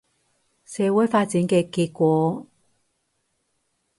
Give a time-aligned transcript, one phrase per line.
[0.65, 2.47] 社會發展嘅結果